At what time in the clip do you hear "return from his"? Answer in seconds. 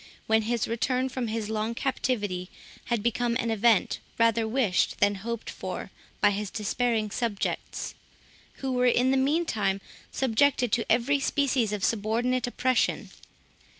0.67-1.47